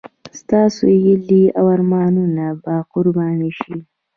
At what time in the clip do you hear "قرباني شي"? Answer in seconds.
2.93-3.77